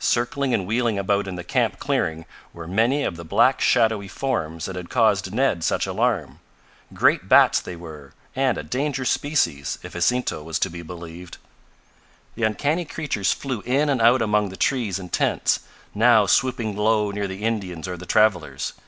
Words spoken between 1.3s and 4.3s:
the camp clearing were many of the black shadowy